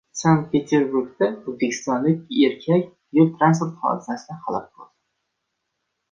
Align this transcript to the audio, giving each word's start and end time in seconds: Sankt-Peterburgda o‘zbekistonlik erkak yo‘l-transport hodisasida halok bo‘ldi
Sankt-Peterburgda 0.19 1.25
o‘zbekistonlik 1.51 2.23
erkak 2.47 2.87
yo‘l-transport 3.17 3.75
hodisasida 3.83 4.39
halok 4.47 4.65
bo‘ldi 4.71 4.89